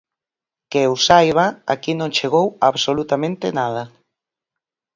Que 0.71 0.79
eu 0.87 0.93
saiba, 1.07 1.45
aquí 1.73 1.91
non 1.97 2.13
chegou 2.17 2.47
absolutamente 2.69 3.47
nada. 3.59 3.83